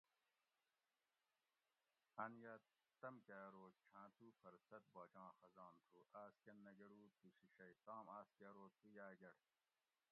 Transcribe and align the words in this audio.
ان 2.23 2.33
یا 2.43 2.55
تم 3.01 3.19
کہ 3.25 3.33
ارو 3.43 3.69
چھاں 3.83 4.07
تو 4.17 4.31
پھر 4.41 4.57
ست 4.69 4.89
باچاں 4.93 5.29
خزان 5.41 5.77
تھو 5.89 6.03
آس 6.23 6.39
کن 6.45 6.63
نہ 6.65 6.69
گڑو 6.79 7.07
تو 7.21 7.29
شیشئ 7.39 7.71
تام 7.85 8.09
آس 8.19 8.33
کہ 8.37 8.45
ارو 8.47 8.67
تو 8.79 8.87
یا 8.97 9.11
گڑ 9.21 9.35